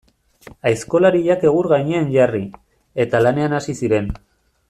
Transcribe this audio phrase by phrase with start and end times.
[0.69, 2.43] Aizkolariak egur gainean jarri,
[3.05, 4.13] eta lanean hasi ziren.